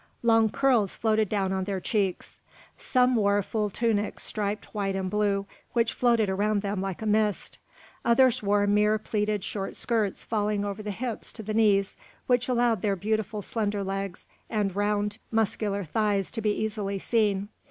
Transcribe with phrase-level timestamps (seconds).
[0.23, 2.41] Long curls floated down on their cheeks.
[2.75, 7.59] Some wore full tunics striped white and blue, which floated around them like a mist;
[8.03, 12.81] others wore mere pleated short skirts falling over the hips to the knees, which allowed
[12.81, 17.49] their beautiful, slender legs and round muscular thighs to be easily seen.